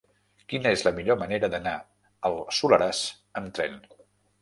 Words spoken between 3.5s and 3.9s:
tren?